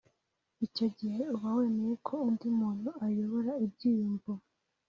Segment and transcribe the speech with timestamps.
[0.65, 4.31] Icyo gihe uba wemeye ko undi muntu ayobora ibyiyumvo